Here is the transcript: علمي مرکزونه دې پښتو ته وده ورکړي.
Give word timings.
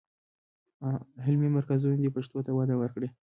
علمي 1.23 1.49
مرکزونه 1.55 1.95
دې 2.01 2.09
پښتو 2.15 2.39
ته 2.45 2.51
وده 2.53 2.75
ورکړي. 2.77 3.07